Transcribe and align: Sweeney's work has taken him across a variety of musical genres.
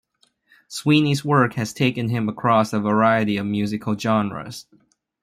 Sweeney's 0.67 1.23
work 1.23 1.53
has 1.53 1.73
taken 1.73 2.09
him 2.09 2.27
across 2.27 2.73
a 2.73 2.79
variety 2.79 3.37
of 3.37 3.45
musical 3.45 3.95
genres. 3.95 4.65